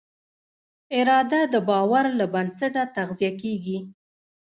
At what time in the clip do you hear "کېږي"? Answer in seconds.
3.41-3.77